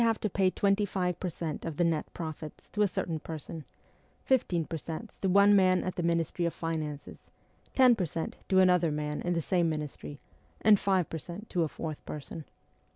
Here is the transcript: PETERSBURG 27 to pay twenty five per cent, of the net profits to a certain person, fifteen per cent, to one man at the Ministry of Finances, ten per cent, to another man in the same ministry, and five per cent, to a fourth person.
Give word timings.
PETERSBURG 0.01 0.33
27 0.33 0.33
to 0.33 0.35
pay 0.35 0.49
twenty 0.49 0.85
five 0.87 1.19
per 1.19 1.29
cent, 1.29 1.63
of 1.63 1.77
the 1.77 1.83
net 1.83 2.11
profits 2.11 2.67
to 2.69 2.81
a 2.81 2.87
certain 2.87 3.19
person, 3.19 3.65
fifteen 4.25 4.65
per 4.65 4.75
cent, 4.77 5.11
to 5.21 5.29
one 5.29 5.55
man 5.55 5.83
at 5.83 5.93
the 5.93 6.01
Ministry 6.01 6.45
of 6.45 6.55
Finances, 6.55 7.19
ten 7.75 7.95
per 7.95 8.05
cent, 8.05 8.35
to 8.49 8.57
another 8.57 8.91
man 8.91 9.21
in 9.21 9.33
the 9.33 9.41
same 9.43 9.69
ministry, 9.69 10.19
and 10.59 10.79
five 10.79 11.07
per 11.07 11.19
cent, 11.19 11.51
to 11.51 11.61
a 11.61 11.67
fourth 11.67 12.03
person. 12.03 12.45